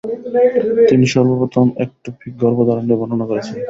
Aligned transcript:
তিনি 0.89 1.05
সর্বপ্রথম 1.13 1.65
এক্টোপিক 1.85 2.31
গর্ভধারণ 2.41 2.83
নিয়ে 2.85 2.99
বর্ণনা 3.01 3.25
করেছেন। 3.29 3.55